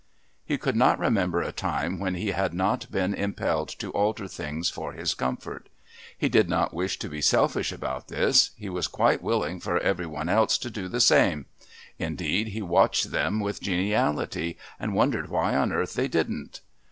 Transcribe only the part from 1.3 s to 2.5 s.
a time when he